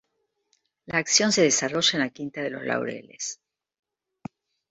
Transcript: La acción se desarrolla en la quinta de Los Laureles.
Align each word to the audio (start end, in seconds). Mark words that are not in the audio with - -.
La 0.87 0.97
acción 0.97 1.31
se 1.31 1.43
desarrolla 1.43 1.91
en 1.93 1.99
la 1.99 2.09
quinta 2.09 2.41
de 2.41 2.49
Los 2.49 2.63
Laureles. 2.65 3.39